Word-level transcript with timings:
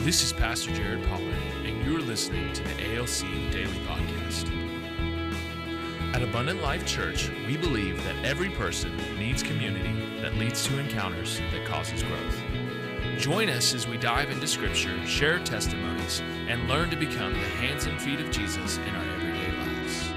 This 0.00 0.22
is 0.24 0.32
Pastor 0.32 0.72
Jared 0.72 1.06
Pollard, 1.08 1.34
and 1.62 1.84
you're 1.84 2.00
listening 2.00 2.50
to 2.54 2.62
the 2.62 2.96
ALC 2.96 3.20
Daily 3.52 3.78
Podcast. 3.86 4.48
At 6.14 6.22
Abundant 6.22 6.62
Life 6.62 6.86
Church, 6.86 7.30
we 7.46 7.58
believe 7.58 8.02
that 8.04 8.24
every 8.24 8.48
person 8.48 8.96
needs 9.18 9.42
community 9.42 9.92
that 10.22 10.34
leads 10.36 10.66
to 10.66 10.78
encounters 10.78 11.38
that 11.52 11.66
causes 11.66 12.02
growth. 12.02 12.40
Join 13.18 13.50
us 13.50 13.74
as 13.74 13.86
we 13.86 13.98
dive 13.98 14.30
into 14.30 14.46
Scripture, 14.46 15.06
share 15.06 15.38
testimonies, 15.40 16.22
and 16.48 16.66
learn 16.66 16.88
to 16.88 16.96
become 16.96 17.34
the 17.34 17.38
hands 17.38 17.84
and 17.84 18.00
feet 18.00 18.20
of 18.20 18.30
Jesus 18.30 18.78
in 18.78 18.94
our 18.94 19.04
everyday 19.16 19.52
lives. 19.58 20.10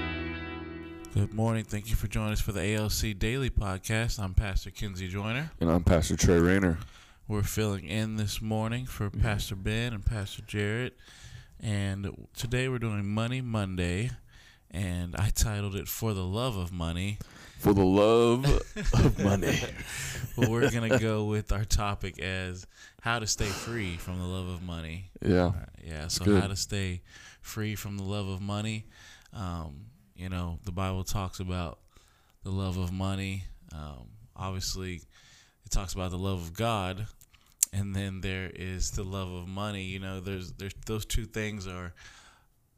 Good 1.12 1.34
morning. 1.34 1.64
Thank 1.64 1.90
you 1.90 1.96
for 1.96 2.08
joining 2.08 2.32
us 2.32 2.40
for 2.40 2.52
the 2.52 2.74
ALC 2.74 3.18
Daily 3.18 3.50
Podcast. 3.50 4.18
I'm 4.18 4.32
Pastor 4.32 4.70
Kinsey 4.70 5.08
Joyner. 5.08 5.50
And 5.60 5.70
I'm 5.70 5.84
Pastor 5.84 6.16
Trey 6.16 6.38
Rayner. 6.38 6.78
We're 7.26 7.42
filling 7.42 7.86
in 7.88 8.16
this 8.16 8.42
morning 8.42 8.84
for 8.84 9.08
Pastor 9.08 9.56
Ben 9.56 9.94
and 9.94 10.04
Pastor 10.04 10.42
Jared. 10.42 10.92
And 11.58 12.28
today 12.36 12.68
we're 12.68 12.78
doing 12.78 13.06
Money 13.08 13.40
Monday. 13.40 14.10
And 14.70 15.16
I 15.16 15.30
titled 15.30 15.74
it 15.74 15.88
For 15.88 16.12
the 16.12 16.24
Love 16.24 16.58
of 16.58 16.70
Money. 16.70 17.18
For 17.60 17.72
the 17.72 17.84
love 17.84 18.44
of 18.92 19.18
money. 19.24 19.58
But 20.36 20.48
we're 20.50 20.70
going 20.70 20.90
to 20.90 20.98
go 20.98 21.24
with 21.24 21.50
our 21.50 21.64
topic 21.64 22.18
as 22.18 22.66
how 23.00 23.20
to 23.20 23.26
stay 23.26 23.46
free 23.46 23.96
from 23.96 24.18
the 24.18 24.26
love 24.26 24.48
of 24.48 24.62
money. 24.62 25.10
Yeah. 25.22 25.46
Uh, 25.46 25.52
yeah, 25.82 26.08
so 26.08 26.26
good. 26.26 26.42
how 26.42 26.48
to 26.48 26.56
stay 26.56 27.00
free 27.40 27.74
from 27.74 27.96
the 27.96 28.04
love 28.04 28.28
of 28.28 28.42
money. 28.42 28.84
Um, 29.32 29.86
you 30.14 30.28
know, 30.28 30.58
the 30.64 30.72
Bible 30.72 31.04
talks 31.04 31.40
about 31.40 31.78
the 32.42 32.50
love 32.50 32.76
of 32.76 32.92
money. 32.92 33.44
Um, 33.72 34.08
obviously, 34.36 35.02
it 35.64 35.70
talks 35.70 35.92
about 35.94 36.10
the 36.10 36.18
love 36.18 36.40
of 36.40 36.54
God, 36.54 37.06
and 37.72 37.94
then 37.94 38.20
there 38.20 38.50
is 38.54 38.90
the 38.92 39.02
love 39.04 39.30
of 39.32 39.48
money. 39.48 39.84
You 39.84 39.98
know, 40.00 40.20
there's 40.20 40.52
there's 40.52 40.74
those 40.86 41.04
two 41.04 41.24
things 41.24 41.66
are, 41.66 41.92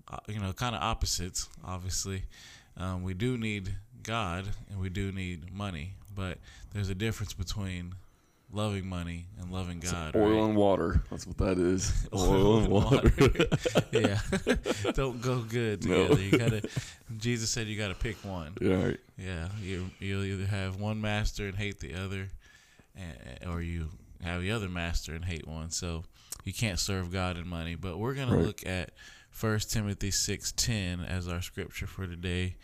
uh, 0.09 0.19
you 0.29 0.39
know, 0.41 0.53
kind 0.53 0.75
of 0.75 0.83
opposites. 0.83 1.49
Obviously, 1.65 2.23
um, 2.77 3.03
we 3.03 3.15
do 3.15 3.37
need 3.37 3.75
God 4.03 4.47
and 4.71 4.81
we 4.81 4.89
do 4.89 5.11
need 5.13 5.53
money, 5.53 5.95
but 6.15 6.39
there's 6.73 6.89
a 6.91 6.95
difference 6.95 7.33
between 7.35 7.95
loving 8.53 8.87
money 8.87 9.27
and 9.41 9.51
loving 9.51 9.81
God. 9.81 10.15
Oil 10.15 10.31
right? 10.31 10.45
and 10.49 10.57
water. 10.57 11.03
That's 11.11 11.27
what 11.27 11.37
that 11.39 11.59
is. 11.59 11.93
Oil 12.15 12.59
and 12.59 12.69
water. 12.69 13.13
yeah, 13.93 14.21
don't 14.95 15.21
go 15.21 15.41
good 15.41 15.85
No. 15.85 16.07
together. 16.09 16.23
You 16.23 16.39
gotta. 16.39 16.69
Jesus 17.19 17.51
said 17.51 17.67
you 17.67 17.77
gotta 17.77 17.95
pick 17.97 18.17
one. 18.25 18.53
yeah, 18.61 18.85
right. 18.85 19.01
Yeah, 19.19 19.49
you 19.61 19.91
you'll 19.99 20.23
either 20.25 20.47
have 20.47 20.81
one 20.81 21.01
master 21.01 21.47
and 21.47 21.57
hate 21.57 21.81
the 21.81 21.95
other, 21.95 22.29
and, 22.97 23.51
or 23.51 23.61
you 23.61 23.91
have 24.23 24.41
the 24.41 24.51
other 24.51 24.69
master 24.69 25.15
and 25.15 25.25
hate 25.25 25.47
one. 25.47 25.71
So 25.71 26.05
you 26.45 26.53
can't 26.53 26.79
serve 26.79 27.13
God 27.13 27.37
and 27.37 27.47
money. 27.47 27.75
But 27.75 27.99
we're 27.99 28.15
gonna 28.15 28.39
look 28.39 28.67
at 28.67 28.93
First 29.31 29.73
Timothy 29.73 30.11
six 30.11 30.53
ten 30.53 31.01
as 31.01 31.29
our 31.29 31.43
scripture 31.43 31.87
for 31.87 32.07
today, 32.07 32.57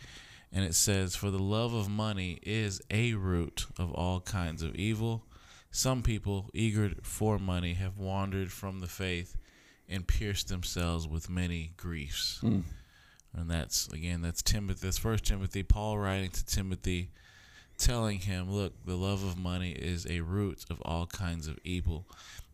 and 0.50 0.64
it 0.64 0.74
says, 0.74 1.14
"For 1.14 1.30
the 1.30 1.38
love 1.38 1.74
of 1.74 1.88
money 1.88 2.38
is 2.42 2.80
a 2.90 3.14
root 3.14 3.66
of 3.78 3.92
all 3.92 4.20
kinds 4.20 4.62
of 4.62 4.74
evil." 4.76 5.26
Some 5.70 6.02
people, 6.02 6.50
eager 6.52 6.92
for 7.02 7.38
money, 7.38 7.74
have 7.74 7.98
wandered 7.98 8.52
from 8.52 8.80
the 8.80 8.86
faith 8.86 9.36
and 9.88 10.06
pierced 10.06 10.48
themselves 10.48 11.08
with 11.08 11.30
many 11.30 11.72
griefs. 11.76 12.40
Mm. 12.42 12.62
And 13.34 13.50
that's 13.50 13.88
again, 13.88 14.20
that's 14.20 14.42
Timothy. 14.42 14.86
That's 14.86 14.98
First 14.98 15.24
Timothy. 15.24 15.62
Paul 15.62 15.98
writing 15.98 16.30
to 16.30 16.44
Timothy, 16.44 17.10
telling 17.78 18.20
him, 18.20 18.50
"Look, 18.50 18.84
the 18.84 18.96
love 18.96 19.24
of 19.24 19.38
money 19.38 19.72
is 19.72 20.06
a 20.06 20.20
root 20.20 20.64
of 20.70 20.80
all 20.82 21.06
kinds 21.06 21.46
of 21.46 21.58
evil, 21.64 22.06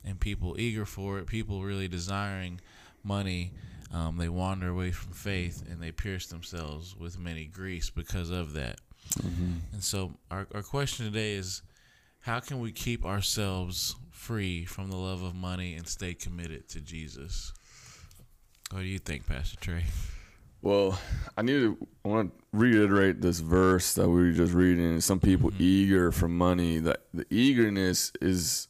and 0.04 0.20
people 0.20 0.58
eager 0.58 0.86
for 0.86 1.18
it, 1.18 1.26
people 1.26 1.64
really 1.64 1.88
desiring 1.88 2.60
money, 3.02 3.52
um, 3.90 4.16
they 4.16 4.28
wander 4.28 4.68
away 4.68 4.92
from 4.92 5.12
faith 5.12 5.64
and 5.68 5.82
they 5.82 5.92
pierce 5.92 6.26
themselves 6.26 6.94
with 6.96 7.18
many 7.18 7.44
griefs 7.44 7.90
because 7.90 8.30
of 8.30 8.52
that." 8.54 8.80
Mm-hmm. 9.16 9.54
And 9.72 9.82
so, 9.82 10.14
our 10.30 10.46
our 10.54 10.62
question 10.62 11.06
today 11.06 11.34
is, 11.34 11.62
how 12.20 12.40
can 12.40 12.60
we 12.60 12.72
keep 12.72 13.04
ourselves 13.04 13.96
free 14.10 14.64
from 14.64 14.90
the 14.90 14.96
love 14.96 15.22
of 15.22 15.34
money 15.34 15.74
and 15.74 15.86
stay 15.86 16.14
committed 16.14 16.68
to 16.68 16.80
Jesus? 16.80 17.52
What 18.70 18.80
do 18.80 18.86
you 18.86 18.98
think, 18.98 19.26
Pastor 19.26 19.56
Trey? 19.60 19.84
Well, 20.60 20.98
I 21.36 21.42
need 21.42 21.60
to. 21.60 21.86
I 22.04 22.08
want 22.08 22.32
to 22.32 22.44
reiterate 22.52 23.20
this 23.20 23.40
verse 23.40 23.94
that 23.94 24.08
we 24.08 24.14
were 24.22 24.32
just 24.32 24.52
reading. 24.52 25.00
Some 25.00 25.20
people 25.20 25.50
mm-hmm. 25.50 25.62
eager 25.62 26.12
for 26.12 26.28
money. 26.28 26.78
That 26.78 27.02
the 27.14 27.26
eagerness 27.30 28.12
is 28.20 28.68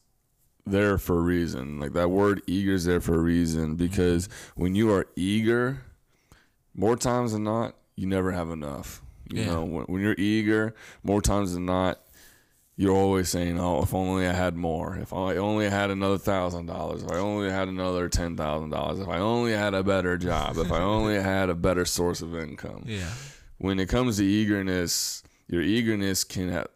there 0.66 0.98
for 0.98 1.18
a 1.18 1.22
reason. 1.22 1.80
Like 1.80 1.94
that 1.94 2.10
word 2.10 2.42
"eager" 2.46 2.72
is 2.72 2.84
there 2.84 3.00
for 3.00 3.14
a 3.14 3.22
reason 3.22 3.76
because 3.76 4.28
mm-hmm. 4.28 4.62
when 4.62 4.74
you 4.74 4.92
are 4.92 5.06
eager, 5.16 5.82
more 6.74 6.96
times 6.96 7.32
than 7.32 7.44
not, 7.44 7.74
you 7.96 8.06
never 8.06 8.32
have 8.32 8.50
enough. 8.50 9.02
You 9.30 9.42
Yeah. 9.42 9.46
know, 9.46 9.64
when, 9.64 9.84
when 9.84 10.00
you're 10.02 10.14
eager, 10.18 10.74
more 11.02 11.20
times 11.20 11.52
than 11.54 11.66
not, 11.66 12.00
you're 12.80 12.94
always 12.94 13.28
saying, 13.28 13.58
"Oh, 13.58 13.82
if 13.82 13.92
only 13.92 14.24
I 14.28 14.32
had 14.32 14.56
more. 14.56 14.96
If 14.96 15.12
I 15.12 15.36
only 15.36 15.68
had 15.68 15.90
another 15.90 16.16
thousand 16.16 16.66
dollars. 16.66 17.02
If 17.02 17.10
I 17.10 17.16
only 17.16 17.50
had 17.50 17.66
another 17.66 18.08
ten 18.08 18.36
thousand 18.36 18.70
dollars. 18.70 19.00
If 19.00 19.08
I 19.08 19.18
only 19.18 19.52
had 19.52 19.74
a 19.74 19.82
better 19.82 20.16
job. 20.16 20.56
If 20.58 20.70
I 20.70 20.78
only 20.78 21.16
had 21.20 21.50
a 21.50 21.56
better 21.56 21.84
source 21.84 22.22
of 22.22 22.36
income." 22.36 22.84
Yeah. 22.86 23.10
When 23.58 23.80
it 23.80 23.88
comes 23.88 24.18
to 24.18 24.24
eagerness, 24.24 25.24
your 25.48 25.60
eagerness 25.60 26.22
can 26.22 26.52
ha- 26.52 26.66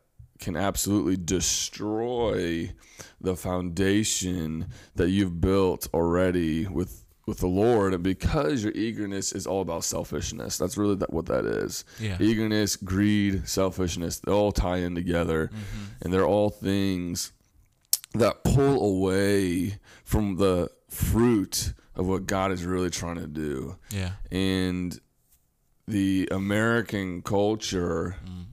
can 0.40 0.56
absolutely 0.56 1.16
destroy 1.16 2.72
the 3.20 3.36
foundation 3.36 4.66
that 4.96 5.10
you've 5.10 5.40
built 5.40 5.86
already 5.94 6.66
with 6.66 7.04
with 7.26 7.38
the 7.38 7.46
Lord, 7.46 7.94
and 7.94 8.02
because 8.02 8.64
your 8.64 8.72
eagerness 8.72 9.32
is 9.32 9.46
all 9.46 9.60
about 9.60 9.84
selfishness. 9.84 10.58
That's 10.58 10.76
really 10.76 10.96
that, 10.96 11.12
what 11.12 11.26
that 11.26 11.44
is 11.44 11.84
Yeah. 12.00 12.16
eagerness, 12.20 12.76
greed, 12.76 13.48
selfishness, 13.48 14.18
they 14.18 14.32
all 14.32 14.50
tie 14.50 14.78
in 14.78 14.94
together. 14.94 15.48
Mm-hmm. 15.48 15.84
And 16.00 16.12
they're 16.12 16.26
all 16.26 16.50
things 16.50 17.32
that 18.14 18.42
pull 18.42 18.84
away 18.84 19.78
from 20.04 20.36
the 20.36 20.68
fruit 20.88 21.74
of 21.94 22.06
what 22.06 22.26
God 22.26 22.50
is 22.52 22.64
really 22.64 22.90
trying 22.90 23.16
to 23.16 23.26
do. 23.26 23.76
Yeah. 23.90 24.12
And 24.30 24.98
the 25.86 26.28
American 26.30 27.22
culture 27.22 28.16
mm. 28.24 28.44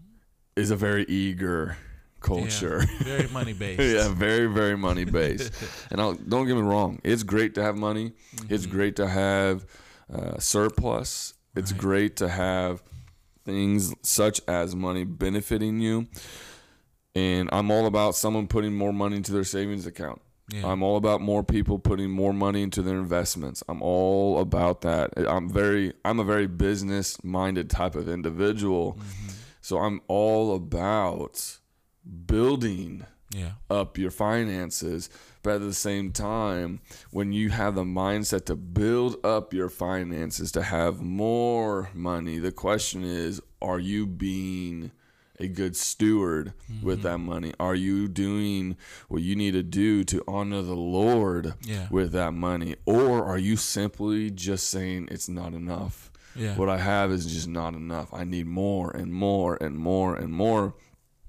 is 0.55 0.71
a 0.71 0.75
very 0.75 1.05
eager 1.05 1.77
culture. 2.21 2.83
Yeah. 2.99 3.03
Very 3.03 3.27
money 3.29 3.53
based. 3.53 3.81
Yeah, 3.95 4.09
very, 4.13 4.47
very 4.47 4.77
money 4.77 5.05
based. 5.05 5.51
and 5.91 5.99
I'll, 6.01 6.13
don't 6.13 6.47
get 6.47 6.55
me 6.55 6.61
wrong, 6.61 6.99
it's 7.03 7.23
great 7.23 7.55
to 7.55 7.61
have 7.63 7.77
money. 7.77 8.13
It's 8.49 8.65
great 8.65 8.95
to 8.97 9.07
have 9.07 9.65
uh, 10.13 10.37
surplus. 10.39 11.33
It's 11.55 11.71
Right. 11.71 11.81
great 11.81 12.15
to 12.17 12.29
have 12.29 12.83
things 13.45 13.93
such 14.03 14.41
as 14.47 14.75
money 14.75 15.03
benefiting 15.03 15.79
you. 15.79 16.07
And 17.15 17.49
I'm 17.51 17.71
all 17.71 17.85
about 17.87 18.15
someone 18.15 18.47
putting 18.47 18.73
more 18.75 18.93
money 18.93 19.15
into 19.17 19.31
their 19.31 19.43
savings 19.43 19.85
account. 19.85 20.21
Yeah. 20.51 20.67
I'm 20.67 20.81
all 20.83 20.97
about 20.97 21.21
more 21.21 21.43
people 21.43 21.77
putting 21.79 22.09
more 22.11 22.33
money 22.33 22.63
into 22.63 22.81
their 22.81 22.97
investments. 22.97 23.63
I'm 23.69 23.81
all 23.81 24.39
about 24.39 24.81
that. 24.81 25.11
I'm 25.17 25.47
very 25.49 25.93
I'm 26.05 26.19
a 26.19 26.23
very 26.23 26.47
business 26.47 27.23
minded 27.23 27.69
type 27.69 27.95
of 27.95 28.07
individual. 28.09 28.97
So 29.61 29.77
I'm 29.79 30.01
all 30.07 30.55
about 30.55 31.57
building 32.25 33.05
yeah. 33.31 33.51
up 33.69 33.97
your 33.97 34.11
finances. 34.11 35.09
But 35.41 35.55
at 35.55 35.61
the 35.61 35.73
same 35.73 36.11
time, 36.11 36.81
when 37.11 37.31
you 37.31 37.49
have 37.49 37.75
the 37.75 37.83
mindset 37.83 38.45
to 38.45 38.55
build 38.55 39.23
up 39.25 39.53
your 39.53 39.69
finances, 39.69 40.51
to 40.53 40.63
have 40.63 41.01
more 41.01 41.89
money, 41.93 42.39
the 42.39 42.51
question 42.51 43.03
is 43.03 43.41
are 43.61 43.79
you 43.79 44.05
being 44.05 44.91
a 45.39 45.47
good 45.47 45.75
steward 45.75 46.53
with 46.83 46.99
mm-hmm. 46.99 47.07
that 47.07 47.17
money? 47.19 47.53
Are 47.59 47.75
you 47.75 48.07
doing 48.07 48.75
what 49.07 49.21
you 49.21 49.35
need 49.35 49.51
to 49.51 49.63
do 49.63 50.03
to 50.05 50.23
honor 50.27 50.61
the 50.61 50.75
Lord 50.75 51.53
Yeah. 51.63 51.87
with 51.89 52.11
that 52.11 52.33
money? 52.33 52.75
Or 52.85 53.23
are 53.23 53.37
you 53.37 53.55
simply 53.55 54.31
just 54.31 54.67
saying 54.67 55.07
it's 55.11 55.29
not 55.29 55.53
enough? 55.53 56.11
Yeah. 56.35 56.55
What 56.55 56.69
I 56.69 56.77
have 56.77 57.11
is 57.11 57.25
just 57.25 57.47
not 57.47 57.73
enough. 57.73 58.13
I 58.13 58.23
need 58.23 58.47
more 58.47 58.91
and 58.91 59.13
more 59.13 59.57
and 59.61 59.77
more 59.77 60.15
and 60.15 60.31
more. 60.33 60.75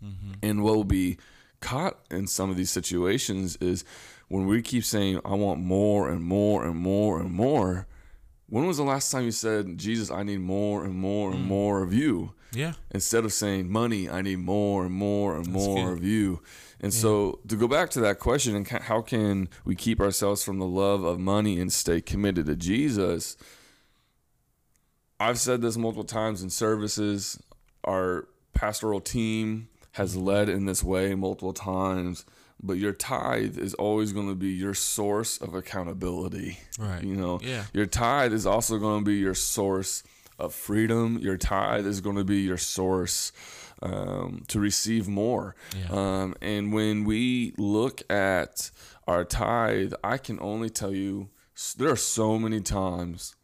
Mm-hmm. 0.04 0.32
And 0.42 0.62
what 0.62 0.74
will 0.74 0.84
be 0.84 1.18
caught 1.60 1.98
in 2.10 2.26
some 2.26 2.50
of 2.50 2.56
these 2.56 2.70
situations 2.70 3.56
is 3.60 3.84
when 4.28 4.46
we 4.46 4.62
keep 4.62 4.84
saying, 4.84 5.20
I 5.24 5.34
want 5.34 5.60
more 5.60 6.08
and 6.08 6.22
more 6.22 6.64
and 6.64 6.76
more 6.76 7.20
and 7.20 7.30
more. 7.30 7.86
When 8.48 8.66
was 8.66 8.78
the 8.78 8.84
last 8.84 9.10
time 9.10 9.24
you 9.24 9.30
said, 9.30 9.78
Jesus, 9.78 10.10
I 10.10 10.22
need 10.22 10.40
more 10.40 10.84
and 10.84 10.94
more 10.94 11.30
and 11.30 11.44
mm. 11.44 11.48
more 11.48 11.82
of 11.82 11.92
you? 11.92 12.32
Yeah. 12.52 12.72
Instead 12.90 13.24
of 13.24 13.32
saying, 13.32 13.70
money, 13.70 14.08
I 14.08 14.22
need 14.22 14.40
more 14.40 14.86
and 14.86 14.94
more 14.94 15.36
and 15.36 15.48
more 15.48 15.90
good. 15.90 15.98
of 15.98 16.04
you. 16.04 16.42
And 16.80 16.94
so, 16.94 17.40
to 17.46 17.56
go 17.56 17.68
back 17.68 17.90
to 17.90 18.00
that 18.00 18.18
question, 18.18 18.56
and 18.56 18.66
how 18.66 19.02
can 19.02 19.48
we 19.64 19.74
keep 19.74 20.00
ourselves 20.00 20.42
from 20.42 20.58
the 20.58 20.66
love 20.66 21.04
of 21.04 21.18
money 21.18 21.60
and 21.60 21.70
stay 21.70 22.00
committed 22.00 22.46
to 22.46 22.56
Jesus? 22.56 23.36
I've 25.20 25.38
said 25.38 25.60
this 25.60 25.76
multiple 25.76 26.04
times 26.04 26.42
in 26.42 26.48
services. 26.48 27.38
Our 27.84 28.28
pastoral 28.54 29.00
team 29.00 29.68
has 29.92 30.16
led 30.16 30.48
in 30.48 30.66
this 30.66 30.82
way 30.84 31.14
multiple 31.14 31.52
times 31.52 32.24
but 32.62 32.74
your 32.74 32.92
tithe 32.92 33.56
is 33.56 33.72
always 33.74 34.12
going 34.12 34.28
to 34.28 34.34
be 34.34 34.50
your 34.50 34.74
source 34.74 35.38
of 35.40 35.54
accountability. 35.54 36.58
Right. 36.78 37.02
You 37.02 37.16
know, 37.16 37.40
Yeah. 37.42 37.64
your 37.72 37.86
tithe 37.86 38.34
is 38.34 38.44
also 38.44 38.78
going 38.78 39.00
to 39.02 39.04
be 39.10 39.16
your 39.16 39.34
source 39.34 40.02
of 40.38 40.52
freedom. 40.54 41.16
Your 41.22 41.38
tithe 41.38 41.86
is 41.86 42.02
going 42.02 42.16
to 42.16 42.24
be 42.24 42.42
your 42.42 42.58
source 42.58 43.32
um, 43.80 44.44
to 44.48 44.60
receive 44.60 45.08
more. 45.08 45.56
Yeah. 45.74 45.86
Um, 46.22 46.34
and 46.42 46.70
when 46.70 47.04
we 47.04 47.54
look 47.56 48.02
at 48.12 48.70
our 49.08 49.24
tithe, 49.24 49.94
I 50.04 50.18
can 50.18 50.38
only 50.42 50.68
tell 50.68 50.92
you 50.94 51.30
there 51.78 51.88
are 51.90 51.96
so 51.96 52.38
many 52.38 52.60
times 52.60 53.34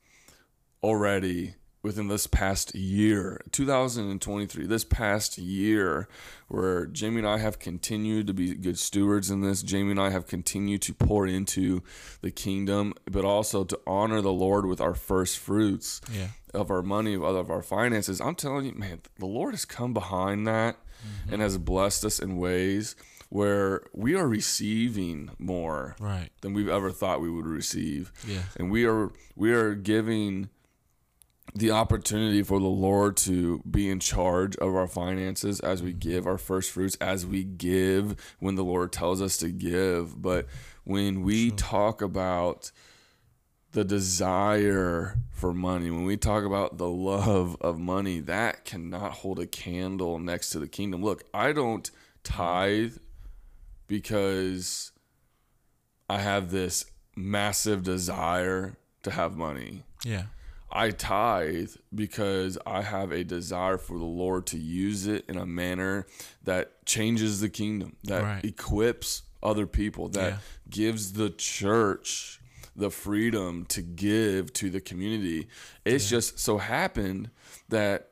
already 0.82 1.54
within 1.86 2.08
this 2.08 2.26
past 2.26 2.74
year, 2.74 3.40
2023, 3.52 4.66
this 4.66 4.82
past 4.82 5.38
year, 5.38 6.08
where 6.48 6.84
Jamie 6.86 7.18
and 7.18 7.28
I 7.28 7.38
have 7.38 7.60
continued 7.60 8.26
to 8.26 8.34
be 8.34 8.54
good 8.56 8.76
stewards 8.76 9.30
in 9.30 9.40
this. 9.40 9.62
Jamie 9.62 9.92
and 9.92 10.00
I 10.00 10.10
have 10.10 10.26
continued 10.26 10.82
to 10.82 10.92
pour 10.92 11.28
into 11.28 11.84
the 12.22 12.32
kingdom, 12.32 12.92
but 13.08 13.24
also 13.24 13.62
to 13.62 13.78
honor 13.86 14.20
the 14.20 14.32
Lord 14.32 14.66
with 14.66 14.80
our 14.80 14.94
first 14.94 15.38
fruits 15.38 16.00
Yeah. 16.12 16.28
of 16.52 16.72
our 16.72 16.82
money, 16.82 17.14
of 17.14 17.50
our 17.50 17.62
finances. 17.62 18.20
I'm 18.20 18.34
telling 18.34 18.66
you, 18.66 18.72
man, 18.74 19.00
the 19.20 19.26
Lord 19.26 19.54
has 19.54 19.64
come 19.64 19.94
behind 19.94 20.44
that 20.48 20.74
mm-hmm. 20.76 21.34
and 21.34 21.40
has 21.40 21.56
blessed 21.56 22.04
us 22.04 22.18
in 22.18 22.36
ways 22.36 22.96
where 23.28 23.82
we 23.92 24.16
are 24.16 24.26
receiving 24.26 25.30
more 25.38 25.94
Right. 26.00 26.30
than 26.40 26.52
we've 26.52 26.68
ever 26.68 26.90
thought 26.90 27.20
we 27.20 27.30
would 27.30 27.46
receive 27.46 28.12
Yeah. 28.26 28.42
and 28.56 28.72
we 28.72 28.84
are 28.86 29.10
we 29.36 29.52
are 29.52 29.74
giving 29.74 30.48
the 31.56 31.70
opportunity 31.70 32.42
for 32.42 32.58
the 32.58 32.66
Lord 32.66 33.16
to 33.18 33.62
be 33.68 33.88
in 33.88 33.98
charge 33.98 34.56
of 34.56 34.74
our 34.74 34.86
finances 34.86 35.58
as 35.60 35.82
we 35.82 35.92
give 35.92 36.26
our 36.26 36.38
first 36.38 36.70
fruits, 36.70 36.96
as 37.00 37.26
we 37.26 37.44
give 37.44 38.36
when 38.38 38.56
the 38.56 38.64
Lord 38.64 38.92
tells 38.92 39.22
us 39.22 39.38
to 39.38 39.48
give. 39.48 40.20
But 40.20 40.46
when 40.84 41.22
we 41.22 41.50
talk 41.50 42.02
about 42.02 42.70
the 43.72 43.84
desire 43.84 45.16
for 45.30 45.54
money, 45.54 45.90
when 45.90 46.04
we 46.04 46.18
talk 46.18 46.44
about 46.44 46.76
the 46.76 46.88
love 46.88 47.56
of 47.60 47.78
money, 47.78 48.20
that 48.20 48.64
cannot 48.64 49.12
hold 49.12 49.38
a 49.38 49.46
candle 49.46 50.18
next 50.18 50.50
to 50.50 50.58
the 50.58 50.68
kingdom. 50.68 51.02
Look, 51.02 51.24
I 51.32 51.52
don't 51.52 51.90
tithe 52.22 52.98
because 53.86 54.92
I 56.08 56.18
have 56.18 56.50
this 56.50 56.84
massive 57.16 57.82
desire 57.82 58.76
to 59.04 59.10
have 59.10 59.36
money. 59.36 59.84
Yeah. 60.04 60.24
I 60.70 60.90
tithe 60.90 61.70
because 61.94 62.58
I 62.66 62.82
have 62.82 63.12
a 63.12 63.24
desire 63.24 63.78
for 63.78 63.96
the 63.98 64.04
Lord 64.04 64.46
to 64.48 64.58
use 64.58 65.06
it 65.06 65.24
in 65.28 65.36
a 65.38 65.46
manner 65.46 66.06
that 66.44 66.84
changes 66.86 67.40
the 67.40 67.48
kingdom, 67.48 67.96
that 68.04 68.22
Right. 68.22 68.44
equips 68.44 69.22
other 69.42 69.66
people, 69.66 70.08
that 70.10 70.32
Yeah. 70.32 70.38
gives 70.68 71.12
the 71.12 71.30
church 71.30 72.40
the 72.74 72.90
freedom 72.90 73.64
to 73.66 73.80
give 73.80 74.52
to 74.54 74.68
the 74.68 74.80
community. 74.80 75.48
It's 75.84 76.08
just 76.10 76.38
so 76.38 76.58
happened 76.58 77.30
that 77.68 78.10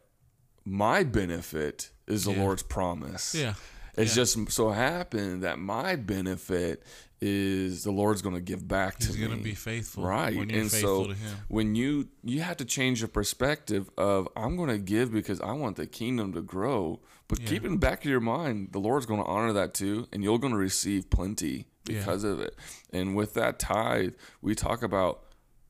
my 0.64 1.02
benefit 1.04 1.90
is 2.06 2.24
the 2.24 2.32
Yeah. 2.32 2.40
Lord's 2.42 2.62
promise. 2.62 3.34
Yeah. 3.34 3.54
It's 3.96 4.10
Yeah. 4.12 4.22
just 4.22 4.50
so 4.52 4.70
happened 4.70 5.42
that 5.44 5.58
my 5.58 5.96
benefit 5.96 6.82
is 7.20 7.84
the 7.84 7.90
Lord's 7.90 8.20
going 8.22 8.34
to 8.34 8.40
give 8.40 8.66
back 8.68 8.96
He's 8.98 9.06
to 9.08 9.12
me. 9.14 9.18
He's 9.20 9.28
gonna 9.28 9.40
be 9.42 9.54
faithful. 9.54 10.04
right? 10.04 10.36
When 10.36 10.50
you're 10.50 10.60
and 10.60 10.70
faithful 10.70 11.04
so 11.04 11.10
to 11.12 11.14
him. 11.14 11.36
when 11.48 11.74
you 11.74 12.08
you 12.22 12.42
have 12.42 12.56
to 12.58 12.64
change 12.64 13.00
your 13.00 13.08
perspective 13.08 13.88
of 13.96 14.28
I'm 14.36 14.56
going 14.56 14.68
to 14.68 14.78
give 14.78 15.10
because 15.12 15.40
I 15.40 15.52
want 15.52 15.76
the 15.76 15.86
kingdom 15.86 16.32
to 16.34 16.42
grow, 16.42 17.00
but 17.28 17.40
Yeah. 17.40 17.46
keep 17.48 17.64
in 17.64 17.72
the 17.72 17.78
back 17.78 18.04
of 18.04 18.10
your 18.10 18.20
mind 18.20 18.70
the 18.72 18.78
Lord's 18.80 19.06
going 19.06 19.20
to 19.20 19.26
honor 19.26 19.52
that 19.54 19.72
too, 19.74 20.06
and 20.12 20.22
you're 20.22 20.38
going 20.38 20.52
to 20.52 20.58
receive 20.58 21.08
plenty 21.08 21.66
Yeah. 21.88 21.98
because 22.00 22.24
of 22.24 22.40
it. 22.40 22.56
And 22.92 23.14
with 23.16 23.32
that 23.34 23.58
tithe, 23.58 24.14
we 24.42 24.54
talk 24.54 24.82
about 24.82 25.22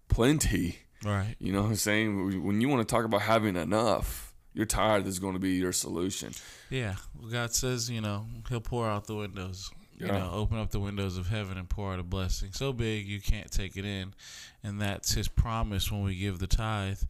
plenty. 0.09 0.79
Right. 1.05 1.37
You 1.39 1.53
know 1.53 1.63
what 1.63 1.69
I'm 1.69 1.77
saying? 1.77 2.45
When 2.45 2.61
you 2.61 2.69
want 2.69 2.87
to 2.87 2.93
talk 2.93 3.05
about 3.05 3.23
having 3.23 3.57
enough, 3.57 4.34
your 4.55 4.67
tithe 4.67 5.07
is 5.07 5.19
going 5.19 5.35
to 5.35 5.39
be 5.41 5.53
your 5.57 5.73
solution. 5.73 6.33
Yeah. 6.71 6.95
Well, 7.21 7.31
God 7.31 7.53
says, 7.55 7.91
you 7.91 8.01
know, 8.01 8.27
He'll 8.49 8.61
pour 8.61 8.89
out 8.89 9.07
the 9.07 9.17
windows. 9.17 9.71
You 9.99 10.07
Yeah. 10.07 10.19
know, 10.19 10.31
open 10.33 10.59
up 10.59 10.71
the 10.71 10.81
windows 10.81 11.17
of 11.17 11.29
heaven 11.29 11.57
and 11.59 11.69
pour 11.69 11.93
out 11.93 12.01
a 12.01 12.03
blessing 12.03 12.51
so 12.53 12.73
big 12.73 13.07
you 13.07 13.21
can't 13.21 13.51
take 13.51 13.77
it 13.77 13.85
in, 13.85 14.15
and 14.63 14.81
that's 14.81 15.13
His 15.13 15.29
promise 15.29 15.91
when 15.93 16.03
we 16.03 16.17
give 16.17 16.39
the 16.41 16.47
tithe. 16.49 17.01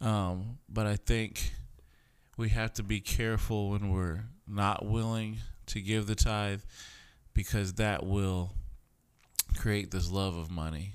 Um, 0.00 0.58
but 0.68 0.86
I 0.86 0.96
think 0.96 1.52
we 2.36 2.48
have 2.50 2.72
to 2.74 2.82
be 2.82 3.00
careful 3.00 3.70
when 3.70 3.90
we're 3.92 4.24
not 4.46 4.84
willing 4.84 5.38
to 5.66 5.80
give 5.80 6.06
the 6.06 6.14
tithe, 6.16 6.60
because 7.34 7.74
that 7.74 8.04
will 8.06 8.52
create 9.56 9.90
this 9.90 10.10
love 10.10 10.36
of 10.36 10.50
money. 10.50 10.94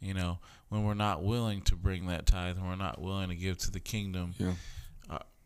You 0.00 0.14
know, 0.14 0.38
when 0.68 0.84
we're 0.84 0.94
not 0.94 1.22
willing 1.24 1.62
to 1.62 1.74
bring 1.74 2.06
that 2.06 2.26
tithe, 2.26 2.56
and 2.58 2.66
we're 2.66 2.76
not 2.76 3.00
willing 3.00 3.28
to 3.30 3.34
give 3.34 3.58
to 3.58 3.70
the 3.70 3.80
kingdom, 3.80 4.34
Yeah. 4.38 4.54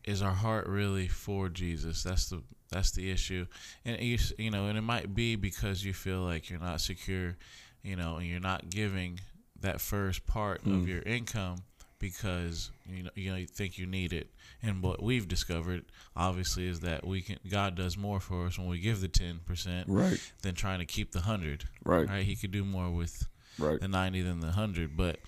Is 0.05 0.23
our 0.23 0.33
heart 0.35 0.67
really 0.67 1.09
for 1.09 1.49
Jesus? 1.49 2.03
That's 2.03 2.29
the 2.31 2.43
that's 2.71 2.93
the 2.93 3.11
issue, 3.11 3.47
and 3.85 4.01
you 4.01 4.19
you 4.39 4.51
know, 4.51 4.67
and 4.67 4.79
it 4.79 4.83
might 4.83 5.15
be 5.15 5.37
because 5.37 5.85
you 5.85 5.93
feel 5.93 6.21
like 6.21 6.49
you're 6.51 6.61
not 6.61 6.81
secure, 6.81 7.37
you 7.83 7.97
know, 7.97 8.17
and 8.17 8.27
you're 8.27 8.39
not 8.41 8.71
giving 8.71 9.21
that 9.61 9.81
first 9.81 10.27
part 10.27 10.65
of 10.65 10.89
your 10.89 11.03
income 11.03 11.57
because 11.99 12.71
you 12.89 13.03
know 13.03 13.11
you 13.15 13.31
know 13.31 13.37
you 13.37 13.47
think 13.47 13.77
you 13.79 13.87
need 13.87 14.13
it. 14.13 14.29
And 14.63 14.83
what 14.83 15.03
we've 15.03 15.27
discovered, 15.27 15.85
obviously, 16.15 16.67
is 16.69 16.81
that 16.81 17.07
we 17.07 17.23
can 17.23 17.39
God 17.51 17.75
does 17.75 17.97
more 17.97 18.21
for 18.21 18.47
us 18.47 18.59
when 18.59 18.69
we 18.69 18.79
give 18.79 19.01
the 19.01 19.09
ten 19.09 19.41
percent 19.45 19.89
Right. 19.89 20.21
than 20.43 20.55
trying 20.55 20.79
to 20.79 20.87
keep 20.87 21.13
the 21.13 21.21
hundred. 21.23 21.65
Right. 21.85 22.07
Right? 22.09 22.25
He 22.25 22.37
could 22.37 22.51
do 22.53 22.65
more 22.65 22.91
with 22.91 23.27
Right. 23.59 23.81
the 23.81 23.89
90 23.89 24.23
than 24.23 24.41
the 24.41 24.47
100 24.47 24.97
but 24.97 25.19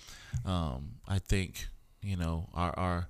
um, 0.46 0.92
i 1.06 1.18
think 1.18 1.66
you 2.02 2.16
know 2.16 2.48
our 2.54 2.72
our 2.78 3.08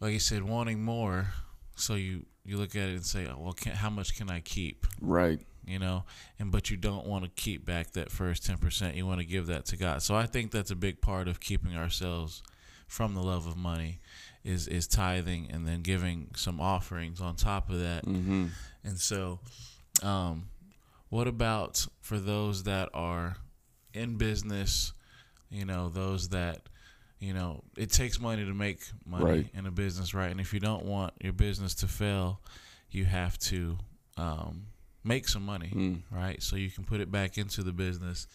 like 0.00 0.12
you 0.12 0.18
said 0.18 0.42
wanting 0.42 0.82
more 0.82 1.28
so 1.76 1.94
you 1.94 2.24
you 2.44 2.56
look 2.56 2.74
at 2.76 2.88
it 2.88 2.92
and 2.96 3.04
say 3.04 3.26
oh, 3.30 3.38
well 3.38 3.52
can, 3.52 3.72
how 3.72 3.90
much 3.90 4.16
can 4.16 4.30
i 4.30 4.40
keep 4.40 4.86
Right. 5.00 5.40
you 5.66 5.78
know 5.78 6.04
and 6.38 6.50
but 6.50 6.70
you 6.70 6.76
don't 6.76 7.06
want 7.06 7.24
to 7.24 7.30
keep 7.30 7.64
back 7.64 7.92
that 7.92 8.10
first 8.10 8.42
10% 8.44 8.96
you 8.96 9.06
want 9.06 9.20
to 9.20 9.26
give 9.26 9.46
that 9.46 9.64
to 9.66 9.76
god 9.76 10.02
so 10.02 10.14
i 10.14 10.26
think 10.26 10.50
that's 10.50 10.70
a 10.70 10.76
big 10.76 11.00
part 11.00 11.28
of 11.28 11.40
keeping 11.40 11.76
ourselves 11.76 12.42
from 12.86 13.14
the 13.14 13.22
love 13.22 13.46
of 13.46 13.56
money 13.56 14.00
is 14.44 14.66
is 14.68 14.86
tithing 14.86 15.50
and 15.50 15.66
then 15.66 15.82
giving 15.82 16.28
some 16.36 16.60
offerings 16.60 17.20
on 17.20 17.36
top 17.36 17.68
of 17.70 17.78
that 17.80 18.04
Mm-hmm. 18.06 18.46
and 18.84 18.98
so, 18.98 19.40
um, 20.02 20.48
what 21.10 21.26
about 21.26 21.86
for 22.00 22.18
those 22.18 22.62
that 22.64 22.88
are 22.94 23.36
in 23.94 24.16
business? 24.16 24.92
You 25.50 25.64
know, 25.64 25.88
those 25.88 26.28
that, 26.28 26.68
you 27.20 27.32
know, 27.34 27.62
it 27.76 27.90
takes 27.90 28.20
money 28.20 28.44
to 28.44 28.54
make 28.54 28.80
money 29.04 29.24
Right. 29.24 29.48
in 29.54 29.66
a 29.66 29.70
business, 29.70 30.14
right? 30.14 30.30
And 30.30 30.40
if 30.40 30.52
you 30.54 30.60
don't 30.60 30.84
want 30.84 31.14
your 31.20 31.32
business 31.32 31.74
to 31.76 31.88
fail, 31.88 32.40
you 32.90 33.04
have 33.04 33.38
to 33.40 33.78
um, 34.16 34.66
make 35.04 35.28
some 35.28 35.44
money, 35.44 35.70
Mm. 35.74 36.02
right? 36.10 36.42
So 36.42 36.56
you 36.56 36.70
can 36.70 36.84
put 36.84 37.00
it 37.00 37.10
back 37.10 37.38
into 37.38 37.62
the 37.62 37.72
business. 37.72 38.26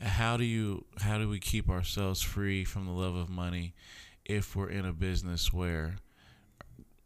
How 0.00 0.36
do 0.36 0.44
you? 0.44 0.84
How 1.00 1.18
do 1.18 1.28
we 1.28 1.38
keep 1.38 1.68
ourselves 1.70 2.20
free 2.22 2.64
from 2.64 2.86
the 2.86 2.92
love 2.92 3.14
of 3.14 3.28
money 3.28 3.74
if 4.24 4.54
we're 4.56 4.68
in 4.70 4.84
a 4.84 4.92
business 4.92 5.52
where 5.52 5.96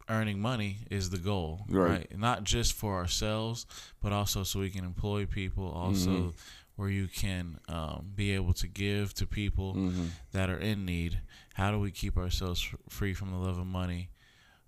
earning 0.09 0.39
money 0.39 0.77
is 0.89 1.09
the 1.09 1.17
goal, 1.17 1.65
Right. 1.67 1.89
right? 2.09 2.17
Not 2.17 2.43
just 2.45 2.73
for 2.73 2.95
ourselves, 2.95 3.65
but 4.01 4.13
also 4.13 4.43
so 4.43 4.59
we 4.61 4.69
can 4.69 4.85
employ 4.85 5.25
people. 5.25 5.65
Also, 5.69 6.09
Mhm. 6.09 6.33
Where 6.77 6.89
you 6.89 7.07
can 7.07 7.59
um, 7.67 8.11
be 8.15 8.31
able 8.31 8.53
to 8.53 8.67
give 8.67 9.13
to 9.15 9.25
people 9.27 9.73
Mm-hmm. 9.75 10.05
that 10.31 10.49
are 10.49 10.57
in 10.59 10.85
need. 10.85 11.19
How 11.55 11.71
do 11.71 11.79
we 11.79 11.91
keep 11.91 12.17
ourselves 12.17 12.65
f- 12.71 12.79
free 12.87 13.13
from 13.13 13.31
the 13.31 13.37
love 13.37 13.57
of 13.59 13.65
money? 13.67 14.09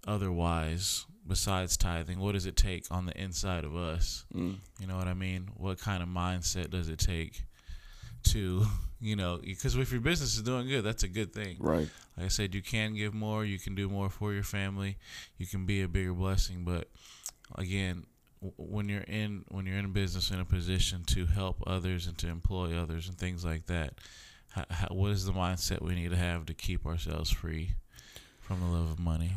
Otherwise, 0.08 1.06
besides 1.28 1.78
tithing, 1.78 2.20
what 2.20 2.32
does 2.34 2.46
it 2.48 2.56
take 2.56 2.86
on 2.90 3.06
the 3.06 3.16
inside 3.22 3.64
of 3.64 3.76
us? 3.76 4.26
Mm. 4.36 4.56
You 4.80 4.88
know 4.88 4.98
what 4.98 5.08
I 5.08 5.14
mean? 5.14 5.50
What 5.56 5.78
kind 5.80 6.02
of 6.02 6.10
mindset 6.10 6.72
does 6.72 6.90
it 6.90 6.98
take 7.00 7.44
to, 8.24 8.66
you 9.00 9.16
know, 9.16 9.38
because 9.44 9.76
if 9.76 9.92
your 9.92 10.02
business 10.02 10.36
is 10.36 10.42
doing 10.42 10.68
good, 10.68 10.84
that's 10.84 11.04
a 11.04 11.08
good 11.08 11.32
thing. 11.32 11.58
Right. 11.60 11.88
Like 12.18 12.26
I 12.26 12.30
said, 12.30 12.56
you 12.56 12.62
can 12.64 12.96
give 12.96 13.14
more, 13.14 13.46
you 13.46 13.60
can 13.60 13.76
do 13.76 13.88
more 13.88 14.10
for 14.10 14.34
your 14.34 14.44
family, 14.44 14.98
you 15.38 15.46
can 15.46 15.66
be 15.66 15.84
a 15.84 15.88
bigger 15.88 16.14
blessing. 16.14 16.64
But 16.66 16.90
again, 17.56 18.06
when 18.42 18.88
you're 18.88 19.02
in 19.02 19.44
when 19.50 19.66
you're 19.66 19.78
in 19.78 19.86
a 19.86 19.90
business 19.90 20.32
in 20.32 20.40
a 20.40 20.46
position 20.46 21.04
to 21.08 21.26
help 21.26 21.62
others 21.68 22.08
and 22.08 22.18
to 22.20 22.28
employ 22.28 22.76
others 22.78 23.08
and 23.08 23.18
things 23.18 23.44
like 23.44 23.66
that, 23.68 23.96
how, 24.50 24.66
how, 24.70 24.88
what 24.92 25.12
is 25.12 25.26
the 25.26 25.34
mindset 25.34 25.82
we 25.82 25.96
need 25.96 26.12
to 26.12 26.18
have 26.18 26.46
to 26.46 26.54
keep 26.54 26.86
ourselves 26.86 27.30
free 27.30 27.72
from 28.40 28.60
the 28.62 28.68
love 28.68 28.92
of 28.92 29.00
money? 29.00 29.34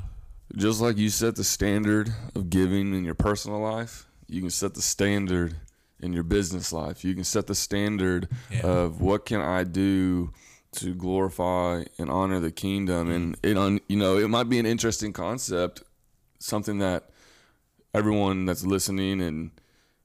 Just 0.56 0.80
like 0.80 0.98
you 0.98 1.08
set 1.08 1.36
the 1.36 1.44
standard 1.44 2.10
of 2.34 2.50
giving 2.50 2.94
in 2.94 3.04
your 3.04 3.14
personal 3.14 3.58
life, 3.60 4.06
you 4.28 4.40
can 4.40 4.50
set 4.50 4.74
the 4.74 4.82
standard 4.82 5.56
in 6.00 6.12
your 6.12 6.24
business 6.24 6.72
life. 6.72 7.04
You 7.04 7.14
can 7.14 7.24
set 7.24 7.46
the 7.46 7.54
standard 7.54 8.28
Yeah. 8.50 8.62
of 8.66 9.00
what 9.00 9.24
can 9.24 9.40
I 9.40 9.64
do 9.64 10.32
to 10.72 10.94
glorify 10.94 11.84
and 11.98 12.10
honor 12.10 12.40
the 12.40 12.50
kingdom. 12.50 13.08
Mm. 13.08 13.14
And 13.14 13.36
it, 13.42 13.56
un, 13.56 13.80
you 13.88 13.96
know, 13.96 14.18
it 14.18 14.28
might 14.28 14.48
be 14.48 14.58
an 14.58 14.66
interesting 14.66 15.12
concept, 15.12 15.82
something 16.38 16.78
that 16.78 17.10
everyone 17.94 18.46
that's 18.46 18.64
listening 18.64 19.20
and 19.20 19.50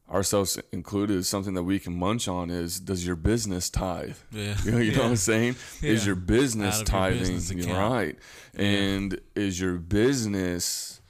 ourselves 0.09 0.59
included, 0.71 1.17
is 1.17 1.27
something 1.27 1.53
that 1.53 1.63
we 1.63 1.79
can 1.79 1.93
munch 1.93 2.27
on 2.27 2.49
is 2.49 2.79
does 2.79 3.05
your 3.05 3.15
business 3.15 3.69
tithe? 3.69 4.17
Yeah. 4.31 4.55
You 4.63 4.71
know, 4.71 4.77
you 4.77 4.91
know 4.93 5.03
what 5.03 5.09
I'm 5.09 5.15
saying? 5.17 5.55
Is 5.81 6.05
your 6.05 6.15
business 6.15 6.81
of 6.81 6.87
your 6.87 6.99
tithing? 6.99 7.35
business 7.35 7.65
right. 7.67 8.17
And 8.55 9.19
is 9.35 9.59
your 9.59 9.77
business 9.77 11.01